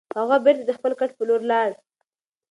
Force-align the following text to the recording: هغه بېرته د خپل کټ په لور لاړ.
هغه 0.19 0.37
بېرته 0.45 0.63
د 0.67 0.71
خپل 0.77 0.91
کټ 0.99 1.11
په 1.17 1.23
لور 1.29 1.41
لاړ. 1.51 1.69